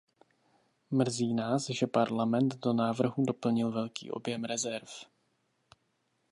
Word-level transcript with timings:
Mrzí 0.91 1.33
nás, 1.33 1.69
že 1.69 1.87
Parlament 1.87 2.55
do 2.55 2.73
návrhu 2.73 3.25
doplnil 3.25 3.71
velký 3.71 4.11
objem 4.11 4.43
rezerv. 4.43 4.87